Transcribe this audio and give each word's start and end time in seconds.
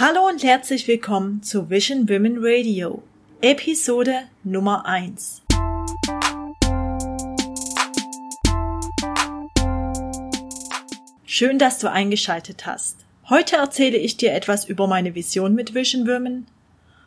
Hallo 0.00 0.28
und 0.28 0.44
herzlich 0.44 0.86
willkommen 0.86 1.42
zu 1.42 1.70
Vision 1.70 2.08
Women 2.08 2.36
Radio, 2.38 3.02
Episode 3.40 4.28
Nummer 4.44 4.86
1. 4.86 5.42
Schön, 11.26 11.58
dass 11.58 11.80
du 11.80 11.90
eingeschaltet 11.90 12.64
hast. 12.64 12.98
Heute 13.28 13.56
erzähle 13.56 13.96
ich 13.96 14.16
dir 14.16 14.32
etwas 14.34 14.66
über 14.66 14.86
meine 14.86 15.16
Vision 15.16 15.56
mit 15.56 15.74
Vision 15.74 16.06
Women, 16.06 16.46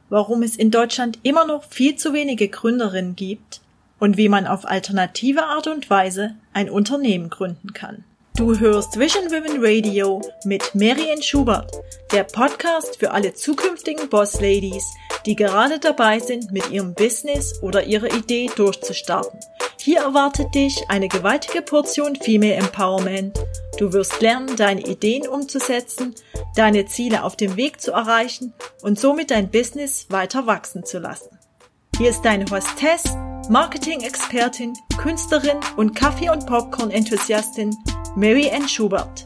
warum 0.10 0.44
es 0.44 0.58
in 0.58 0.70
Deutschland 0.70 1.18
immer 1.24 1.46
noch 1.46 1.64
viel 1.64 1.96
zu 1.96 2.12
wenige 2.12 2.50
Gründerinnen 2.50 3.16
gibt 3.16 3.62
und 4.00 4.18
wie 4.18 4.28
man 4.28 4.46
auf 4.46 4.66
alternative 4.66 5.46
Art 5.46 5.68
und 5.68 5.90
Weise 5.90 6.36
ein 6.52 6.70
Unternehmen 6.70 7.30
gründen 7.30 7.72
kann. 7.72 8.04
Du 8.38 8.58
hörst 8.58 8.98
Vision 8.98 9.30
Women 9.30 9.58
Radio 9.60 10.22
mit 10.46 10.74
Marian 10.74 11.22
Schubert, 11.22 11.70
der 12.14 12.24
Podcast 12.24 12.98
für 12.98 13.12
alle 13.12 13.34
zukünftigen 13.34 14.10
Boss 14.10 14.36
Ladies, 14.36 14.86
die 15.26 15.36
gerade 15.36 15.80
dabei 15.80 16.18
sind, 16.20 16.50
mit 16.50 16.72
ihrem 16.72 16.94
Business 16.94 17.62
oder 17.62 17.84
ihrer 17.84 18.12
Idee 18.14 18.50
durchzustarten. 18.56 19.38
Hier 19.78 20.00
erwartet 20.00 20.56
dich 20.56 20.90
eine 20.90 21.10
gewaltige 21.10 21.62
Portion 21.62 22.16
Female 22.16 22.54
Empowerment. 22.54 23.38
Du 23.78 23.92
wirst 23.92 24.22
lernen, 24.22 24.56
deine 24.56 24.82
Ideen 24.82 25.28
umzusetzen, 25.28 26.16
deine 26.56 26.86
Ziele 26.86 27.24
auf 27.24 27.36
dem 27.36 27.58
Weg 27.58 27.82
zu 27.82 27.92
erreichen 27.92 28.54
und 28.82 28.98
somit 28.98 29.32
dein 29.32 29.52
Business 29.52 30.06
weiter 30.10 30.48
wachsen 30.48 30.86
zu 30.86 31.00
lassen. 31.00 31.38
Hier 31.98 32.10
ist 32.10 32.22
deine 32.22 32.46
Hostess, 32.50 33.04
Marketing-Expertin, 33.50 34.74
Künstlerin 34.98 35.60
und 35.76 35.96
Kaffee- 35.96 36.30
und 36.30 36.46
Popcorn-Enthusiastin 36.46 37.76
Mary 38.14 38.52
Ann 38.52 38.68
Schubert. 38.68 39.26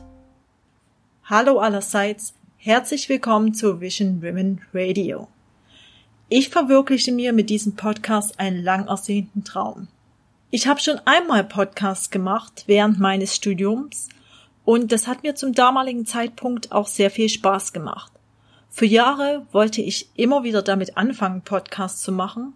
Hallo 1.24 1.58
allerseits, 1.58 2.36
herzlich 2.58 3.10
willkommen 3.10 3.56
zu 3.56 3.82
Vision 3.82 4.22
Women 4.22 4.62
Radio. 4.76 5.28
Ich 6.30 6.50
verwirkliche 6.50 7.12
mir 7.12 7.34
mit 7.34 7.50
diesem 7.50 7.76
Podcast 7.76 8.40
einen 8.40 8.62
lang 8.62 8.88
ersehnten 8.88 9.44
Traum. 9.44 9.88
Ich 10.52 10.68
habe 10.68 10.80
schon 10.82 11.00
einmal 11.06 11.44
Podcasts 11.44 12.12
gemacht 12.12 12.66
während 12.68 13.00
meines 13.00 13.36
Studiums 13.36 14.08
und 14.66 14.92
das 14.92 15.08
hat 15.08 15.24
mir 15.24 15.34
zum 15.34 15.54
damaligen 15.54 16.06
Zeitpunkt 16.06 16.72
auch 16.72 16.86
sehr 16.86 17.10
viel 17.10 17.30
Spaß 17.30 17.74
gemacht. 17.74 18.12
Für 18.70 18.86
Jahre 18.86 19.48
wollte 19.52 19.82
ich 19.82 20.10
immer 20.16 20.44
wieder 20.44 20.62
damit 20.62 20.96
anfangen, 20.96 21.42
Podcasts 21.42 22.04
zu 22.04 22.12
machen, 22.12 22.54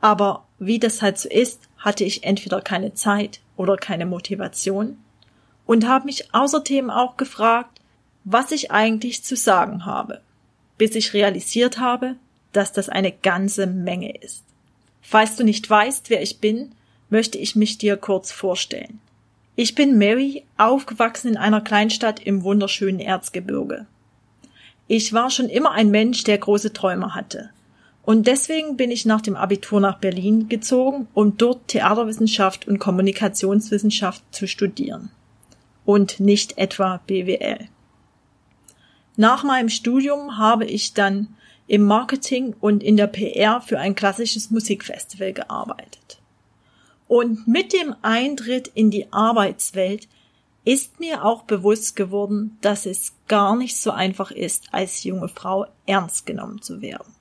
aber 0.00 0.48
wie 0.58 0.80
das 0.80 1.00
halt 1.00 1.16
so 1.16 1.28
ist, 1.28 1.60
hatte 1.78 2.02
ich 2.02 2.24
entweder 2.24 2.60
keine 2.60 2.92
Zeit 2.94 3.40
oder 3.56 3.76
keine 3.76 4.04
Motivation 4.04 4.96
und 5.70 5.86
habe 5.86 6.06
mich 6.06 6.34
außerdem 6.34 6.90
auch 6.90 7.16
gefragt, 7.16 7.80
was 8.24 8.50
ich 8.50 8.72
eigentlich 8.72 9.22
zu 9.22 9.36
sagen 9.36 9.86
habe, 9.86 10.20
bis 10.78 10.96
ich 10.96 11.14
realisiert 11.14 11.78
habe, 11.78 12.16
dass 12.50 12.72
das 12.72 12.88
eine 12.88 13.12
ganze 13.12 13.68
Menge 13.68 14.16
ist. 14.16 14.42
Falls 15.00 15.36
du 15.36 15.44
nicht 15.44 15.70
weißt, 15.70 16.10
wer 16.10 16.22
ich 16.22 16.40
bin, 16.40 16.72
möchte 17.08 17.38
ich 17.38 17.54
mich 17.54 17.78
dir 17.78 17.96
kurz 17.96 18.32
vorstellen. 18.32 18.98
Ich 19.54 19.76
bin 19.76 19.96
Mary, 19.96 20.42
aufgewachsen 20.56 21.28
in 21.28 21.36
einer 21.36 21.60
Kleinstadt 21.60 22.18
im 22.18 22.42
wunderschönen 22.42 22.98
Erzgebirge. 22.98 23.86
Ich 24.88 25.12
war 25.12 25.30
schon 25.30 25.48
immer 25.48 25.70
ein 25.70 25.92
Mensch, 25.92 26.24
der 26.24 26.38
große 26.38 26.72
Träume 26.72 27.14
hatte. 27.14 27.50
Und 28.02 28.26
deswegen 28.26 28.76
bin 28.76 28.90
ich 28.90 29.06
nach 29.06 29.20
dem 29.20 29.36
Abitur 29.36 29.80
nach 29.80 30.00
Berlin 30.00 30.48
gezogen, 30.48 31.06
um 31.14 31.36
dort 31.36 31.68
Theaterwissenschaft 31.68 32.66
und 32.66 32.80
Kommunikationswissenschaft 32.80 34.24
zu 34.32 34.48
studieren 34.48 35.12
und 35.90 36.20
nicht 36.20 36.56
etwa 36.56 37.00
BWL. 37.08 37.66
Nach 39.16 39.42
meinem 39.42 39.68
Studium 39.68 40.38
habe 40.38 40.64
ich 40.64 40.94
dann 40.94 41.34
im 41.66 41.82
Marketing 41.82 42.54
und 42.60 42.84
in 42.84 42.96
der 42.96 43.08
PR 43.08 43.60
für 43.60 43.80
ein 43.80 43.96
klassisches 43.96 44.52
Musikfestival 44.52 45.32
gearbeitet. 45.32 46.20
Und 47.08 47.48
mit 47.48 47.72
dem 47.72 47.96
Eintritt 48.02 48.68
in 48.68 48.92
die 48.92 49.12
Arbeitswelt 49.12 50.06
ist 50.64 51.00
mir 51.00 51.24
auch 51.24 51.42
bewusst 51.42 51.96
geworden, 51.96 52.56
dass 52.60 52.86
es 52.86 53.14
gar 53.26 53.56
nicht 53.56 53.76
so 53.76 53.90
einfach 53.90 54.30
ist, 54.30 54.68
als 54.70 55.02
junge 55.02 55.26
Frau 55.26 55.66
ernst 55.86 56.24
genommen 56.24 56.62
zu 56.62 56.82
werden. 56.82 57.12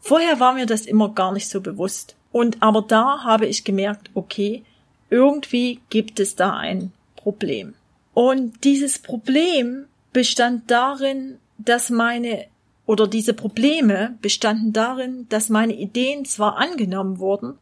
Vorher 0.00 0.38
war 0.38 0.52
mir 0.52 0.66
das 0.66 0.84
immer 0.84 1.14
gar 1.14 1.32
nicht 1.32 1.48
so 1.48 1.62
bewusst. 1.62 2.14
Und 2.30 2.62
aber 2.62 2.82
da 2.82 3.24
habe 3.24 3.46
ich 3.46 3.64
gemerkt, 3.64 4.10
okay, 4.12 4.64
irgendwie 5.08 5.80
gibt 5.88 6.20
es 6.20 6.36
da 6.36 6.54
ein 6.54 6.92
Problem. 7.16 7.74
Und 8.16 8.64
dieses 8.64 8.98
Problem 8.98 9.84
bestand 10.14 10.70
darin, 10.70 11.36
dass 11.58 11.90
meine 11.90 12.46
oder 12.86 13.06
diese 13.06 13.34
Probleme 13.34 14.16
bestanden 14.22 14.72
darin, 14.72 15.26
dass 15.28 15.50
meine 15.50 15.74
Ideen 15.74 16.24
zwar 16.24 16.56
angenommen 16.56 17.18
wurden, 17.18 17.58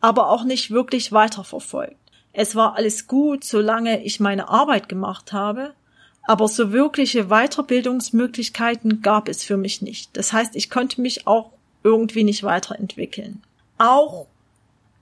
aber 0.00 0.30
auch 0.30 0.44
nicht 0.44 0.70
wirklich 0.70 1.12
weiterverfolgt. 1.12 1.98
Es 2.32 2.56
war 2.56 2.76
alles 2.76 3.06
gut, 3.06 3.44
solange 3.44 4.02
ich 4.02 4.18
meine 4.18 4.48
Arbeit 4.48 4.88
gemacht 4.88 5.34
habe, 5.34 5.74
aber 6.22 6.48
so 6.48 6.72
wirkliche 6.72 7.26
Weiterbildungsmöglichkeiten 7.26 9.02
gab 9.02 9.28
es 9.28 9.44
für 9.44 9.58
mich 9.58 9.82
nicht. 9.82 10.16
Das 10.16 10.32
heißt, 10.32 10.56
ich 10.56 10.70
konnte 10.70 11.02
mich 11.02 11.26
auch 11.26 11.50
irgendwie 11.84 12.24
nicht 12.24 12.44
weiterentwickeln. 12.44 13.42
Auch 13.76 14.26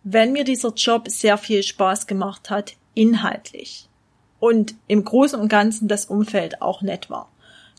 wenn 0.03 0.33
mir 0.33 0.43
dieser 0.43 0.75
Job 0.75 1.06
sehr 1.09 1.38
viel 1.38 1.62
Spaß 1.62 2.09
gemacht 2.09 2.50
hat, 2.50 2.73
inhaltlich 2.94 3.88
und 4.41 4.74
im 4.86 5.04
Großen 5.04 5.38
und 5.38 5.48
Ganzen 5.48 5.88
das 5.88 6.06
Umfeld 6.06 6.62
auch 6.62 6.82
nett 6.82 7.10
war. 7.10 7.28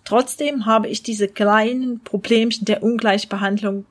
Trotzdem 0.03 0.65
habe 0.65 0.87
ich 0.87 1.03
diese 1.03 1.27
kleinen 1.27 1.99
Problemchen 1.99 2.65
der 2.65 2.81
Ungleichbehandlung 2.81 3.85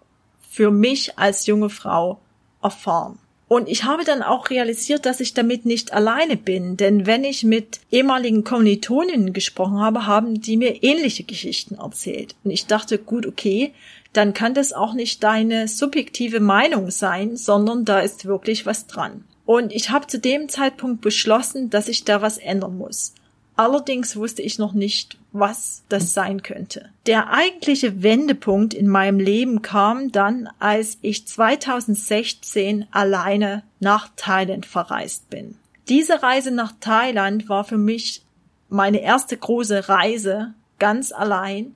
für 0.49 0.71
mich 0.71 1.19
als 1.19 1.47
junge 1.47 1.69
Frau 1.69 2.19
erfahren. 2.62 3.19
Und 3.49 3.69
ich 3.69 3.84
habe 3.84 4.03
dann 4.03 4.22
auch 4.22 4.50
realisiert, 4.50 5.06
dass 5.06 5.21
ich 5.21 5.32
damit 5.32 5.66
nicht 5.66 5.93
alleine 5.93 6.37
bin, 6.37 6.76
denn 6.76 7.06
wenn 7.06 7.22
ich 7.22 7.44
mit 7.44 7.81
ehemaligen 7.93 8.43
Kommilitoninnen 8.43 9.32
gesprochen 9.32 9.78
habe, 9.78 10.06
haben 10.06 10.41
die 10.41 10.56
mir 10.56 10.82
ähnliche 10.82 11.22
Geschichten 11.22 11.76
erzählt. 11.76 12.34
Und 12.43 12.50
ich 12.50 12.66
dachte, 12.66 12.99
gut, 12.99 13.25
okay, 13.25 13.72
dann 14.12 14.32
kann 14.32 14.55
das 14.55 14.72
auch 14.72 14.94
nicht 14.94 15.22
deine 15.22 15.69
subjektive 15.69 16.41
Meinung 16.41 16.91
sein, 16.91 17.37
sondern 17.37 17.84
da 17.84 18.00
ist 18.00 18.25
wirklich 18.25 18.66
was 18.66 18.87
dran. 18.87 19.25
Und 19.47 19.73
ich 19.73 19.91
habe 19.91 20.07
zu 20.09 20.19
dem 20.19 20.49
Zeitpunkt 20.49 21.01
beschlossen, 21.01 21.71
dass 21.71 21.89
ich 21.89 22.05
da 22.05 22.21
was 22.21 22.37
ändern 22.37 22.77
muss. 22.77 23.15
Allerdings 23.55 24.17
wusste 24.17 24.43
ich 24.43 24.59
noch 24.59 24.75
nicht, 24.75 25.17
was 25.33 25.83
das 25.89 26.12
sein 26.12 26.43
könnte. 26.43 26.91
Der 27.07 27.31
eigentliche 27.33 28.03
Wendepunkt 28.03 28.75
in 28.75 28.87
meinem 28.87 29.19
Leben 29.19 29.62
kam 29.62 30.12
dann, 30.12 30.51
als 30.59 30.99
ich 31.01 31.27
2016 31.27 32.87
alleine 32.91 33.62
nach 33.81 34.11
Thailand 34.17 34.67
verreist 34.67 35.31
bin. 35.31 35.56
Diese 35.89 36.23
Reise 36.23 36.51
nach 36.51 36.75
Thailand 36.81 37.49
war 37.49 37.65
für 37.65 37.79
mich 37.79 38.23
meine 38.69 39.01
erste 39.01 39.37
große 39.37 39.89
Reise 39.89 40.53
ganz 40.79 41.12
allein 41.12 41.75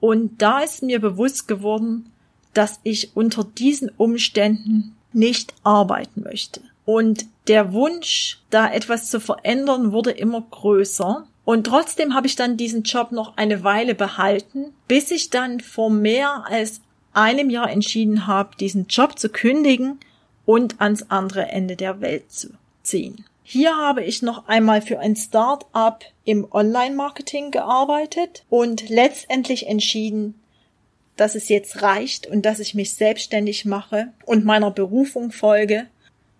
und 0.00 0.42
da 0.42 0.60
ist 0.60 0.82
mir 0.82 1.00
bewusst 1.00 1.46
geworden, 1.46 2.10
dass 2.54 2.80
ich 2.82 3.14
unter 3.14 3.44
diesen 3.44 3.90
Umständen 3.90 4.96
nicht 5.12 5.54
arbeiten 5.62 6.22
möchte. 6.22 6.62
Und 6.92 7.24
der 7.48 7.72
Wunsch, 7.72 8.42
da 8.50 8.70
etwas 8.70 9.08
zu 9.08 9.18
verändern, 9.18 9.92
wurde 9.92 10.10
immer 10.10 10.42
größer. 10.42 11.26
Und 11.42 11.66
trotzdem 11.66 12.12
habe 12.12 12.26
ich 12.26 12.36
dann 12.36 12.58
diesen 12.58 12.82
Job 12.82 13.12
noch 13.12 13.38
eine 13.38 13.64
Weile 13.64 13.94
behalten, 13.94 14.74
bis 14.88 15.10
ich 15.10 15.30
dann 15.30 15.60
vor 15.60 15.88
mehr 15.88 16.44
als 16.50 16.82
einem 17.14 17.48
Jahr 17.48 17.70
entschieden 17.70 18.26
habe, 18.26 18.58
diesen 18.58 18.88
Job 18.88 19.18
zu 19.18 19.30
kündigen 19.30 20.00
und 20.44 20.82
ans 20.82 21.06
andere 21.08 21.48
Ende 21.48 21.76
der 21.76 22.02
Welt 22.02 22.30
zu 22.30 22.48
ziehen. 22.82 23.24
Hier 23.42 23.74
habe 23.74 24.04
ich 24.04 24.20
noch 24.20 24.46
einmal 24.46 24.82
für 24.82 25.00
ein 25.00 25.16
Start-up 25.16 26.04
im 26.24 26.46
Online-Marketing 26.52 27.52
gearbeitet 27.52 28.44
und 28.50 28.90
letztendlich 28.90 29.66
entschieden, 29.66 30.34
dass 31.16 31.36
es 31.36 31.48
jetzt 31.48 31.80
reicht 31.80 32.26
und 32.26 32.42
dass 32.42 32.58
ich 32.58 32.74
mich 32.74 32.94
selbstständig 32.94 33.64
mache 33.64 34.08
und 34.26 34.44
meiner 34.44 34.70
Berufung 34.70 35.32
folge 35.32 35.86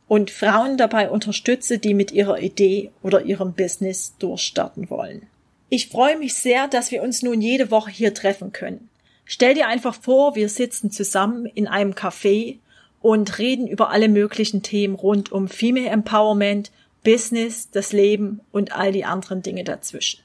und 0.09 0.31
Frauen 0.31 0.77
dabei 0.77 1.11
unterstütze, 1.11 1.79
die 1.79 1.95
mit 1.95 2.13
ihrer 2.13 2.41
Idee 2.41 2.91
oder 3.03 3.25
ihrem 3.25 3.55
Business 3.55 4.15
durchstarten 4.19 4.91
wollen. 4.91 5.27
Ich 5.69 5.89
freue 5.89 6.19
mich 6.19 6.35
sehr, 6.35 6.69
dass 6.69 6.91
wir 6.91 7.03
uns 7.03 7.23
nun 7.23 7.41
jede 7.41 7.71
Woche 7.71 7.91
hier 7.91 8.13
treffen 8.13 8.53
können. 8.53 8.91
Stell 9.25 9.55
dir 9.55 9.69
einfach 9.69 9.95
vor, 9.95 10.35
wir 10.35 10.49
sitzen 10.49 10.91
zusammen 10.91 11.47
in 11.47 11.67
einem 11.67 11.93
Café 11.93 12.59
und 13.01 13.39
reden 13.39 13.67
über 13.67 13.91
alle 13.91 14.09
möglichen 14.09 14.63
Themen 14.63 14.95
rund 14.95 15.33
um 15.33 15.49
Female 15.49 15.89
Empowerment, 15.89 16.71
Business, 17.03 17.71
das 17.71 17.93
Leben 17.93 18.41
und 18.53 18.77
all 18.77 18.93
die 18.93 19.05
anderen 19.05 19.43
Dinge 19.43 19.65
dazwischen. 19.65 20.21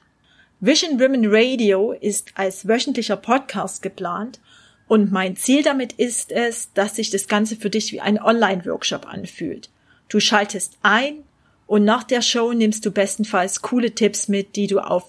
Vision 0.60 1.00
Women 1.00 1.26
Radio 1.26 1.92
ist 1.92 2.32
als 2.34 2.66
wöchentlicher 2.66 3.16
Podcast 3.16 3.80
geplant 3.80 4.40
und 4.88 5.12
mein 5.12 5.36
Ziel 5.36 5.62
damit 5.62 5.92
ist 5.92 6.32
es, 6.32 6.72
dass 6.72 6.96
sich 6.96 7.10
das 7.10 7.28
Ganze 7.28 7.56
für 7.56 7.70
dich 7.70 7.92
wie 7.92 8.00
ein 8.00 8.20
Online-Workshop 8.20 9.06
anfühlt. 9.06 9.68
Du 10.08 10.18
schaltest 10.18 10.78
ein 10.82 11.22
und 11.66 11.84
nach 11.84 12.02
der 12.02 12.22
Show 12.22 12.54
nimmst 12.54 12.84
du 12.86 12.90
bestenfalls 12.90 13.60
coole 13.60 13.94
Tipps 13.94 14.28
mit, 14.28 14.56
die 14.56 14.66
du 14.66 14.80
auf 14.80 15.04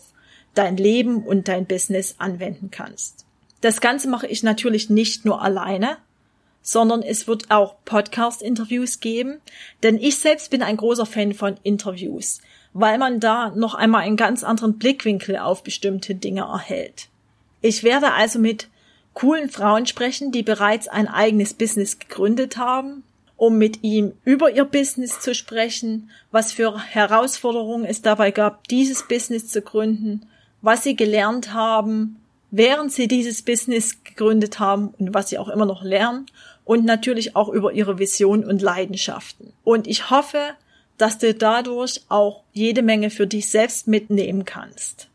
dein 0.54 0.76
Leben 0.76 1.24
und 1.24 1.48
dein 1.48 1.66
Business 1.66 2.16
anwenden 2.18 2.70
kannst. 2.70 3.26
Das 3.62 3.80
Ganze 3.80 4.10
mache 4.10 4.28
ich 4.28 4.44
natürlich 4.44 4.90
nicht 4.90 5.24
nur 5.24 5.42
alleine, 5.42 5.98
sondern 6.62 7.02
es 7.02 7.28
wird 7.28 7.50
auch 7.50 7.76
Podcast-Interviews 7.86 9.00
geben, 9.00 9.40
denn 9.84 9.98
ich 9.98 10.18
selbst 10.18 10.52
bin 10.52 10.62
ein 10.62 10.76
großer 10.76 11.06
Fan 11.06 11.34
von 11.34 11.56
Interviews, 11.64 12.42
weil 12.74 12.98
man 12.98 13.22
da 13.22 13.52
noch 13.56 13.76
einmal 13.76 14.02
einen 14.02 14.18
ganz 14.18 14.44
anderen 14.44 14.78
Blickwinkel 14.78 15.38
auf 15.38 15.64
bestimmte 15.64 16.16
Dinge 16.16 16.42
erhält. 16.42 17.08
Ich 17.62 17.84
werde 17.84 18.12
also 18.12 18.40
mit 18.40 18.68
coolen 19.14 19.50
Frauen 19.50 19.86
sprechen, 19.86 20.32
die 20.32 20.44
bereits 20.44 20.88
ein 20.88 21.08
eigenes 21.08 21.54
Business 21.54 22.00
gegründet 22.00 22.58
haben, 22.58 23.04
um 23.38 23.58
mit 23.58 23.84
ihm 23.84 24.14
über 24.26 24.52
ihr 24.52 24.66
Business 24.66 25.20
zu 25.20 25.34
sprechen, 25.34 26.10
was 26.32 26.52
für 26.52 26.80
Herausforderungen 26.80 27.86
es 27.86 28.02
dabei 28.02 28.32
gab, 28.32 28.68
dieses 28.68 29.08
Business 29.08 29.48
zu 29.48 29.62
gründen, 29.62 30.26
was 30.62 30.84
sie 30.84 30.96
gelernt 30.96 31.54
haben, 31.54 32.20
während 32.52 32.92
sie 32.92 33.08
dieses 33.08 33.42
Business 33.42 34.04
gegründet 34.04 34.60
haben 34.60 34.94
und 35.00 35.14
was 35.14 35.30
sie 35.30 35.38
auch 35.38 35.50
immer 35.50 35.66
noch 35.66 35.84
lernen 35.84 36.26
und 36.66 36.86
natürlich 36.86 37.36
auch 37.36 37.50
über 37.50 37.74
ihre 37.74 37.98
Vision 37.98 38.44
und 38.44 38.62
Leidenschaften. 38.62 39.54
Und 39.64 39.88
ich 39.88 40.10
hoffe, 40.10 40.52
dass 40.98 41.18
du 41.18 41.34
dadurch 41.34 42.02
auch 42.10 42.44
jede 42.54 42.82
Menge 42.82 43.10
für 43.10 43.26
dich 43.26 43.50
selbst 43.50 43.88
mitnehmen 43.88 44.46
kannst. 44.46 45.08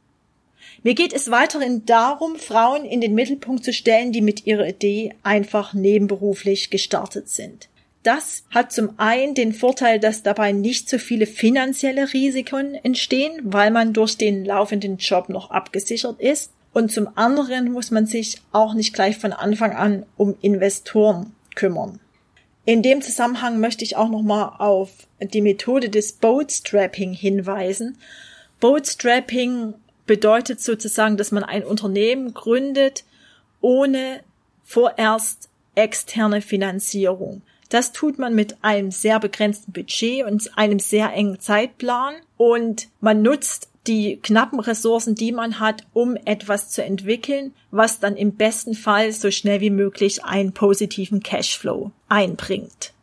Mir 0.84 0.94
geht 0.94 1.14
es 1.14 1.30
weiterhin 1.30 1.86
darum, 1.86 2.36
Frauen 2.36 2.84
in 2.84 3.00
den 3.00 3.14
Mittelpunkt 3.14 3.64
zu 3.64 3.72
stellen, 3.72 4.12
die 4.12 4.20
mit 4.20 4.46
ihrer 4.46 4.68
Idee 4.68 5.14
einfach 5.22 5.72
nebenberuflich 5.72 6.68
gestartet 6.68 7.30
sind. 7.30 7.70
Das 8.02 8.44
hat 8.50 8.70
zum 8.70 8.90
einen 8.98 9.34
den 9.34 9.54
Vorteil, 9.54 9.98
dass 9.98 10.22
dabei 10.22 10.52
nicht 10.52 10.90
so 10.90 10.98
viele 10.98 11.24
finanzielle 11.24 12.12
Risiken 12.12 12.74
entstehen, 12.74 13.40
weil 13.44 13.70
man 13.70 13.94
durch 13.94 14.18
den 14.18 14.44
laufenden 14.44 14.98
Job 14.98 15.30
noch 15.30 15.50
abgesichert 15.50 16.20
ist. 16.20 16.52
Und 16.74 16.92
zum 16.92 17.08
anderen 17.14 17.72
muss 17.72 17.90
man 17.90 18.04
sich 18.04 18.42
auch 18.52 18.74
nicht 18.74 18.92
gleich 18.92 19.16
von 19.16 19.32
Anfang 19.32 19.72
an 19.72 20.04
um 20.18 20.36
Investoren 20.42 21.34
kümmern. 21.54 21.98
In 22.66 22.82
dem 22.82 23.00
Zusammenhang 23.00 23.58
möchte 23.58 23.84
ich 23.84 23.96
auch 23.96 24.10
nochmal 24.10 24.52
auf 24.58 24.90
die 25.18 25.40
Methode 25.40 25.88
des 25.88 26.12
Bootstrapping 26.12 27.14
hinweisen. 27.14 27.96
Bootstrapping 28.60 29.74
bedeutet 30.06 30.60
sozusagen, 30.60 31.16
dass 31.16 31.32
man 31.32 31.44
ein 31.44 31.64
Unternehmen 31.64 32.34
gründet 32.34 33.04
ohne 33.60 34.20
vorerst 34.64 35.48
externe 35.74 36.40
Finanzierung. 36.40 37.42
Das 37.70 37.92
tut 37.92 38.18
man 38.18 38.34
mit 38.34 38.62
einem 38.62 38.90
sehr 38.90 39.18
begrenzten 39.18 39.72
Budget 39.72 40.24
und 40.24 40.56
einem 40.56 40.78
sehr 40.78 41.12
engen 41.12 41.40
Zeitplan 41.40 42.14
und 42.36 42.88
man 43.00 43.22
nutzt 43.22 43.68
die 43.86 44.18
knappen 44.22 44.60
Ressourcen, 44.60 45.14
die 45.14 45.32
man 45.32 45.60
hat, 45.60 45.84
um 45.92 46.16
etwas 46.24 46.70
zu 46.70 46.82
entwickeln, 46.82 47.52
was 47.70 48.00
dann 48.00 48.16
im 48.16 48.36
besten 48.36 48.74
Fall 48.74 49.12
so 49.12 49.30
schnell 49.30 49.60
wie 49.60 49.70
möglich 49.70 50.24
einen 50.24 50.52
positiven 50.52 51.22
Cashflow 51.22 51.90
einbringt. 52.08 52.93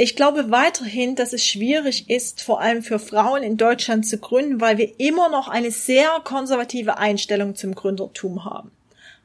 Ich 0.00 0.14
glaube 0.14 0.52
weiterhin, 0.52 1.16
dass 1.16 1.32
es 1.32 1.44
schwierig 1.44 2.08
ist, 2.08 2.40
vor 2.40 2.60
allem 2.60 2.84
für 2.84 3.00
Frauen 3.00 3.42
in 3.42 3.56
Deutschland 3.56 4.06
zu 4.06 4.18
gründen, 4.18 4.60
weil 4.60 4.78
wir 4.78 5.00
immer 5.00 5.28
noch 5.28 5.48
eine 5.48 5.72
sehr 5.72 6.20
konservative 6.22 6.98
Einstellung 6.98 7.56
zum 7.56 7.74
Gründertum 7.74 8.44
haben. 8.44 8.70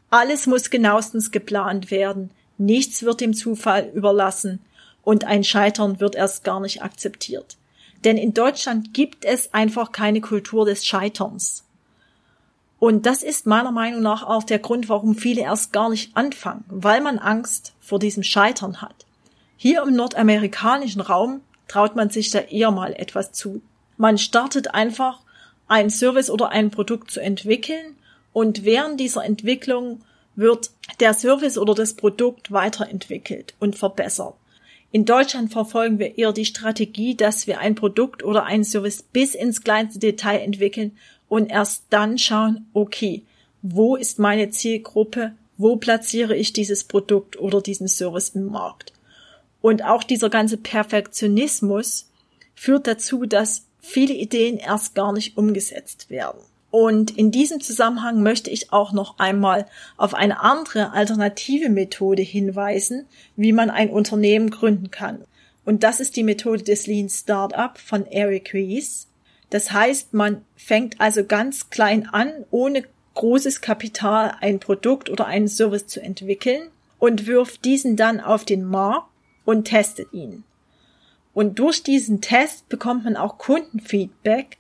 Alles 0.10 0.48
muss 0.48 0.72
genauestens 0.72 1.30
geplant 1.30 1.92
werden, 1.92 2.32
nichts 2.58 3.04
wird 3.04 3.22
dem 3.22 3.36
Zufall 3.36 3.92
überlassen 3.94 4.66
und 5.04 5.26
ein 5.26 5.44
Scheitern 5.44 6.00
wird 6.00 6.16
erst 6.16 6.44
gar 6.44 6.60
nicht 6.60 6.82
akzeptiert. 6.82 7.56
Denn 8.04 8.18
in 8.18 8.34
Deutschland 8.34 8.96
gibt 8.96 9.26
es 9.26 9.54
einfach 9.54 9.92
keine 9.92 10.22
Kultur 10.22 10.66
des 10.66 10.88
Scheiterns. 10.88 11.66
Und 12.80 13.06
das 13.06 13.22
ist 13.22 13.46
meiner 13.46 13.72
Meinung 13.72 14.02
nach 14.02 14.24
auch 14.24 14.44
der 14.44 14.58
Grund, 14.58 14.90
warum 14.90 15.14
viele 15.14 15.42
erst 15.42 15.72
gar 15.72 15.92
nicht 15.92 16.18
anfangen, 16.18 16.66
weil 16.68 17.00
man 17.00 17.20
Angst 17.20 17.74
vor 17.80 18.00
diesem 18.00 18.24
Scheitern 18.24 18.82
hat. 18.82 19.06
Hier 19.58 19.84
im 19.84 19.96
nordamerikanischen 19.96 21.02
Raum 21.02 21.42
traut 21.68 21.96
man 21.96 22.10
sich 22.10 22.30
da 22.32 22.40
eher 22.40 22.72
mal 22.72 22.94
etwas 22.94 23.32
zu. 23.32 23.62
Man 23.98 24.18
startet 24.18 24.74
einfach 24.74 25.22
ein 25.68 25.90
Service 25.90 26.30
oder 26.30 26.50
ein 26.50 26.72
Produkt 26.72 27.12
zu 27.12 27.20
entwickeln 27.20 27.96
und 28.34 28.66
während 28.66 29.00
dieser 29.00 29.24
Entwicklung 29.24 30.02
wird 30.36 30.72
der 31.00 31.14
Service 31.14 31.58
oder 31.58 31.76
das 31.76 31.94
Produkt 31.94 32.52
weiterentwickelt 32.52 33.54
und 33.60 33.76
verbessert. 33.76 34.36
In 34.92 35.06
Deutschland 35.06 35.52
verfolgen 35.52 35.98
wir 35.98 36.18
eher 36.18 36.34
die 36.34 36.46
Strategie, 36.46 37.16
dass 37.16 37.48
wir 37.48 37.60
ein 37.60 37.76
Produkt 37.76 38.24
oder 38.24 38.44
einen 38.44 38.64
Service 38.64 39.02
bis 39.02 39.34
ins 39.34 39.64
kleinste 39.64 40.00
Detail 40.00 40.40
entwickeln 40.40 40.98
und 41.30 41.50
erst 41.50 41.86
dann 41.90 42.20
schauen, 42.20 42.68
okay, 42.74 43.24
wo 43.64 43.96
ist 43.96 44.20
meine 44.20 44.52
Zielgruppe, 44.52 45.34
wo 45.58 45.78
platziere 45.78 46.36
ich 46.36 46.54
dieses 46.54 46.84
Produkt 46.84 47.40
oder 47.40 47.62
diesen 47.62 47.88
Service 47.88 48.30
im 48.30 48.46
Markt. 48.48 48.94
Und 49.64 49.86
auch 49.86 50.04
dieser 50.04 50.30
ganze 50.30 50.58
Perfektionismus 50.58 52.10
führt 52.54 52.86
dazu, 52.86 53.26
dass 53.26 53.64
viele 53.80 54.14
Ideen 54.14 54.58
erst 54.58 54.94
gar 54.94 55.14
nicht 55.14 55.38
umgesetzt 55.38 56.10
werden. 56.10 56.42
Und 56.70 57.18
in 57.18 57.32
diesem 57.32 57.62
Zusammenhang 57.62 58.22
möchte 58.22 58.50
ich 58.50 58.74
auch 58.74 58.92
noch 58.92 59.20
einmal 59.20 59.66
auf 59.96 60.16
eine 60.16 60.42
andere 60.42 60.92
alternative 60.92 61.70
Methode 61.70 62.24
hinweisen, 62.24 63.06
wie 63.38 63.54
man 63.54 63.70
ein 63.70 63.90
Unternehmen 63.90 64.50
gründen 64.50 64.92
kann. 64.92 65.24
Und 65.64 65.84
das 65.84 66.02
ist 66.02 66.18
die 66.18 66.24
Methode 66.24 66.64
des 66.64 66.86
Lean 66.86 67.08
Startup 67.08 67.78
von 67.78 68.06
Eric 68.06 68.54
Ries. 68.54 69.08
Das 69.50 69.72
heißt, 69.72 70.14
man 70.14 70.44
fängt 70.58 71.00
also 71.00 71.24
ganz 71.24 71.70
klein 71.70 72.10
an, 72.12 72.34
ohne 72.52 72.84
großes 73.14 73.62
Kapital 73.62 74.36
ein 74.42 74.60
Produkt 74.60 75.10
oder 75.10 75.26
einen 75.26 75.48
Service 75.48 75.88
zu 75.88 76.02
entwickeln 76.02 76.64
und 77.00 77.28
wirft 77.28 77.64
diesen 77.64 77.96
dann 77.96 78.20
auf 78.20 78.44
den 78.44 78.66
Markt 78.66 79.13
und 79.46 79.66
testet 79.66 80.12
ihn. 80.14 80.44
Und 81.34 81.60
durch 81.60 81.84
diesen 81.84 82.22
Test 82.22 82.70
bekommt 82.70 83.06
man 83.06 83.18
auch 83.18 83.38
Kundenfeedback 83.38 84.58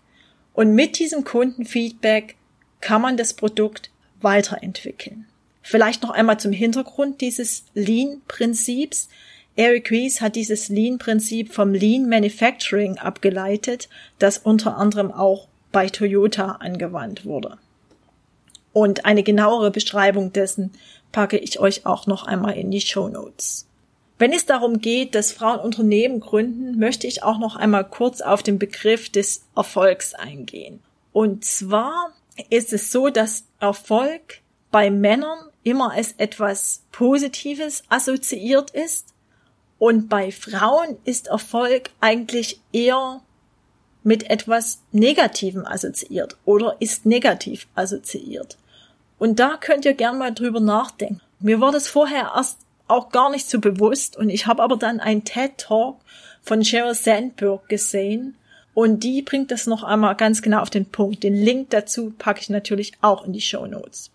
und 0.54 0.74
mit 0.74 1.00
diesem 1.00 1.24
Kundenfeedback 1.24 2.36
kann 2.82 3.02
man 3.02 3.18
das 3.18 3.34
Produkt 3.34 3.92
weiterentwickeln. 4.22 5.26
Vielleicht 5.62 6.04
noch 6.04 6.10
einmal 6.10 6.40
zum 6.40 6.52
Hintergrund 6.52 7.22
dieses 7.22 7.66
Lean-Prinzips. 7.74 9.08
Eric 9.56 9.92
Ries 9.92 10.20
hat 10.20 10.36
dieses 10.36 10.70
Lean-Prinzip 10.70 11.54
vom 11.54 11.74
Lean 11.74 12.10
Manufacturing 12.10 12.98
abgeleitet, 12.98 13.88
das 14.20 14.38
unter 14.38 14.78
anderem 14.78 15.12
auch 15.12 15.48
bei 15.72 15.88
Toyota 15.88 16.54
angewandt 16.54 17.26
wurde. 17.26 17.58
Und 18.74 19.06
eine 19.06 19.24
genauere 19.24 19.72
Beschreibung 19.72 20.34
dessen 20.34 20.72
packe 21.12 21.38
ich 21.38 21.60
euch 21.60 21.86
auch 21.86 22.08
noch 22.08 22.26
einmal 22.26 22.56
in 22.56 22.72
die 22.72 22.82
Show 22.82 23.08
Notes. 23.08 23.68
Wenn 24.24 24.32
es 24.32 24.46
darum 24.46 24.80
geht, 24.80 25.16
dass 25.16 25.34
Frauen 25.34 25.60
Unternehmen 25.60 26.22
gründen, 26.22 26.80
möchte 26.80 27.08
ich 27.08 27.24
auch 27.24 27.40
noch 27.40 27.58
einmal 27.58 27.84
kurz 27.84 28.22
auf 28.22 28.42
den 28.42 28.58
Begriff 28.58 29.10
des 29.10 29.44
Erfolgs 29.54 30.14
eingehen. 30.14 30.80
Und 31.12 31.44
zwar 31.44 32.14
ist 32.50 32.72
es 32.72 32.90
so, 32.90 33.10
dass 33.10 33.44
Erfolg 33.60 34.40
bei 34.72 34.90
Männern 34.90 35.40
immer 35.64 35.92
als 35.92 36.14
etwas 36.14 36.84
Positives 36.94 37.84
assoziiert 37.90 38.72
ist 38.72 39.08
und 39.78 40.08
bei 40.08 40.32
Frauen 40.32 40.96
ist 41.04 41.28
Erfolg 41.28 41.90
eigentlich 42.00 42.62
eher 42.72 43.20
mit 44.04 44.30
etwas 44.30 44.80
Negativem 44.94 45.66
assoziiert 45.66 46.38
oder 46.46 46.78
ist 46.80 47.06
negativ 47.06 47.68
assoziiert. 47.76 48.58
Und 49.20 49.42
da 49.42 49.58
könnt 49.58 49.84
ihr 49.84 49.96
gern 49.96 50.18
mal 50.18 50.34
drüber 50.34 50.62
nachdenken. 50.62 51.20
Mir 51.42 51.60
war 51.60 51.74
das 51.74 51.90
vorher 51.90 52.32
erst 52.34 52.63
auch 52.88 53.10
gar 53.10 53.30
nicht 53.30 53.50
so 53.50 53.60
bewusst. 53.60 54.18
Und 54.18 54.30
ich 54.30 54.48
habe 54.48 54.64
aber 54.64 54.78
dann 54.78 55.00
ein 55.00 55.24
TED 55.24 55.58
Talk 55.58 55.98
von 56.42 56.64
Sheryl 56.64 56.94
Sandberg 56.94 57.68
gesehen. 57.70 58.36
Und 58.74 59.04
die 59.04 59.22
bringt 59.22 59.52
das 59.52 59.68
noch 59.68 59.84
einmal 59.84 60.16
ganz 60.16 60.42
genau 60.42 60.60
auf 60.62 60.70
den 60.70 60.86
Punkt. 60.86 61.24
Den 61.24 61.36
Link 61.36 61.70
dazu 61.70 62.12
packe 62.18 62.42
ich 62.42 62.50
natürlich 62.50 62.94
auch 63.02 63.26
in 63.26 63.34
die 63.34 63.42
Show 63.42 63.68
Notes. 63.68 64.10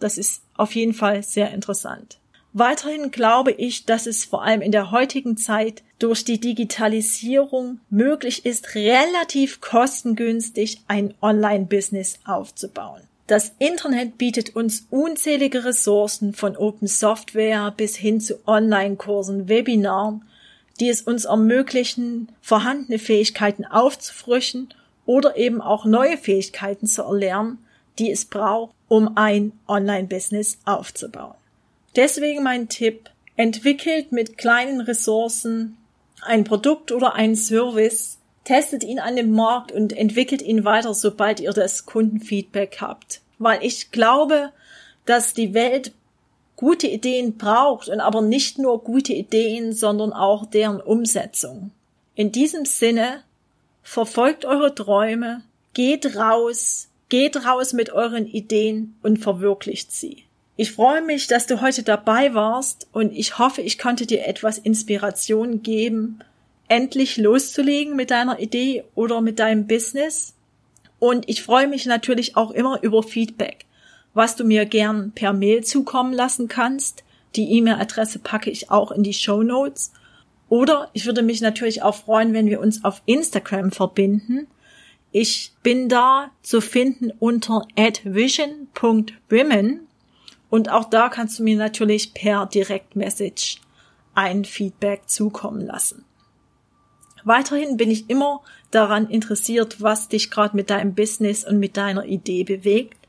Das 0.00 0.16
ist 0.16 0.42
auf 0.56 0.74
jeden 0.74 0.94
Fall 0.94 1.22
sehr 1.22 1.50
interessant. 1.52 2.18
Weiterhin 2.52 3.10
glaube 3.10 3.52
ich, 3.52 3.84
dass 3.84 4.06
es 4.06 4.24
vor 4.24 4.42
allem 4.42 4.62
in 4.62 4.72
der 4.72 4.90
heutigen 4.90 5.36
Zeit 5.36 5.82
durch 5.98 6.24
die 6.24 6.40
Digitalisierung 6.40 7.80
möglich 7.90 8.46
ist, 8.46 8.74
relativ 8.74 9.60
kostengünstig 9.60 10.82
ein 10.88 11.14
Online-Business 11.20 12.20
aufzubauen. 12.24 13.02
Das 13.28 13.52
Internet 13.58 14.16
bietet 14.16 14.56
uns 14.56 14.86
unzählige 14.88 15.66
Ressourcen 15.66 16.32
von 16.32 16.56
Open 16.56 16.88
Software 16.88 17.70
bis 17.76 17.94
hin 17.94 18.22
zu 18.22 18.40
Online-Kursen, 18.46 19.50
Webinaren, 19.50 20.24
die 20.80 20.88
es 20.88 21.02
uns 21.02 21.26
ermöglichen, 21.26 22.32
vorhandene 22.40 22.98
Fähigkeiten 22.98 23.66
aufzufrischen 23.66 24.72
oder 25.04 25.36
eben 25.36 25.60
auch 25.60 25.84
neue 25.84 26.16
Fähigkeiten 26.16 26.86
zu 26.86 27.02
erlernen, 27.02 27.58
die 27.98 28.10
es 28.10 28.24
braucht, 28.24 28.74
um 28.88 29.18
ein 29.18 29.52
Online-Business 29.68 30.56
aufzubauen. 30.64 31.34
Deswegen 31.96 32.42
mein 32.42 32.70
Tipp, 32.70 33.10
entwickelt 33.36 34.10
mit 34.10 34.38
kleinen 34.38 34.80
Ressourcen 34.80 35.76
ein 36.22 36.44
Produkt 36.44 36.92
oder 36.92 37.14
ein 37.14 37.36
Service, 37.36 38.18
testet 38.48 38.82
ihn 38.82 38.98
an 38.98 39.14
dem 39.14 39.32
Markt 39.32 39.72
und 39.72 39.92
entwickelt 39.92 40.40
ihn 40.40 40.64
weiter, 40.64 40.94
sobald 40.94 41.38
ihr 41.38 41.52
das 41.52 41.84
Kundenfeedback 41.84 42.78
habt. 42.80 43.20
Weil 43.38 43.62
ich 43.62 43.90
glaube, 43.90 44.52
dass 45.04 45.34
die 45.34 45.52
Welt 45.52 45.92
gute 46.56 46.86
Ideen 46.86 47.36
braucht 47.36 47.90
und 47.90 48.00
aber 48.00 48.22
nicht 48.22 48.58
nur 48.58 48.82
gute 48.82 49.12
Ideen, 49.12 49.74
sondern 49.74 50.14
auch 50.14 50.46
deren 50.46 50.80
Umsetzung. 50.80 51.72
In 52.14 52.32
diesem 52.32 52.64
Sinne, 52.64 53.22
verfolgt 53.82 54.46
eure 54.46 54.74
Träume, 54.74 55.42
geht 55.74 56.16
raus, 56.16 56.88
geht 57.10 57.44
raus 57.44 57.74
mit 57.74 57.90
euren 57.90 58.26
Ideen 58.26 58.96
und 59.02 59.18
verwirklicht 59.18 59.92
sie. 59.92 60.24
Ich 60.56 60.72
freue 60.72 61.02
mich, 61.02 61.26
dass 61.26 61.46
du 61.46 61.60
heute 61.60 61.82
dabei 61.82 62.32
warst 62.32 62.88
und 62.92 63.12
ich 63.12 63.38
hoffe, 63.38 63.60
ich 63.60 63.78
konnte 63.78 64.06
dir 64.06 64.26
etwas 64.26 64.56
Inspiration 64.56 65.62
geben, 65.62 66.20
endlich 66.68 67.16
loszulegen 67.16 67.96
mit 67.96 68.10
deiner 68.10 68.38
Idee 68.38 68.84
oder 68.94 69.20
mit 69.20 69.38
deinem 69.38 69.66
Business. 69.66 70.34
Und 70.98 71.28
ich 71.28 71.42
freue 71.42 71.68
mich 71.68 71.86
natürlich 71.86 72.36
auch 72.36 72.50
immer 72.50 72.82
über 72.82 73.02
Feedback, 73.02 73.64
was 74.14 74.36
du 74.36 74.44
mir 74.44 74.66
gern 74.66 75.12
per 75.12 75.32
Mail 75.32 75.64
zukommen 75.64 76.12
lassen 76.12 76.48
kannst. 76.48 77.04
Die 77.36 77.52
E-Mail-Adresse 77.52 78.18
packe 78.18 78.50
ich 78.50 78.70
auch 78.70 78.92
in 78.92 79.02
die 79.02 79.14
Show 79.14 79.42
Notes. 79.42 79.92
Oder 80.48 80.90
ich 80.92 81.06
würde 81.06 81.22
mich 81.22 81.40
natürlich 81.40 81.82
auch 81.82 81.94
freuen, 81.94 82.32
wenn 82.32 82.46
wir 82.46 82.60
uns 82.60 82.84
auf 82.84 83.02
Instagram 83.06 83.70
verbinden. 83.70 84.48
Ich 85.12 85.52
bin 85.62 85.88
da 85.88 86.30
zu 86.42 86.60
finden 86.60 87.12
unter 87.18 87.66
advision.women 87.76 89.80
und 90.50 90.70
auch 90.70 90.84
da 90.84 91.08
kannst 91.08 91.38
du 91.38 91.42
mir 91.42 91.56
natürlich 91.56 92.14
per 92.14 92.46
Direktmessage 92.46 93.58
ein 94.14 94.44
Feedback 94.44 95.08
zukommen 95.08 95.64
lassen. 95.64 96.04
Weiterhin 97.28 97.76
bin 97.76 97.90
ich 97.90 98.08
immer 98.08 98.40
daran 98.70 99.10
interessiert, 99.10 99.82
was 99.82 100.08
dich 100.08 100.30
gerade 100.30 100.56
mit 100.56 100.70
deinem 100.70 100.94
Business 100.94 101.44
und 101.44 101.58
mit 101.58 101.76
deiner 101.76 102.06
Idee 102.06 102.42
bewegt, 102.42 103.06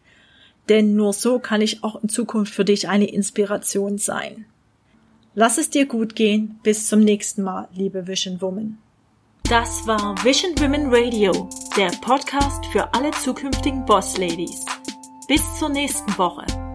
denn 0.67 0.93
nur 0.93 1.13
so 1.13 1.39
kann 1.39 1.61
ich 1.61 1.85
auch 1.85 2.03
in 2.03 2.09
Zukunft 2.09 2.53
für 2.53 2.65
dich 2.65 2.89
eine 2.89 3.09
Inspiration 3.09 3.97
sein. 3.97 4.43
Lass 5.35 5.57
es 5.57 5.69
dir 5.69 5.85
gut 5.85 6.17
gehen. 6.17 6.59
Bis 6.63 6.87
zum 6.89 6.99
nächsten 6.99 7.43
Mal, 7.43 7.69
liebe 7.73 8.07
Vision 8.07 8.41
Woman. 8.41 8.77
Das 9.43 9.87
war 9.87 10.21
Vision 10.21 10.51
Women 10.59 10.93
Radio, 10.93 11.49
der 11.77 11.91
Podcast 12.01 12.65
für 12.73 12.93
alle 12.93 13.11
zukünftigen 13.11 13.85
Boss 13.85 14.17
Ladies. 14.17 14.65
Bis 15.29 15.41
zur 15.59 15.69
nächsten 15.69 16.17
Woche. 16.17 16.68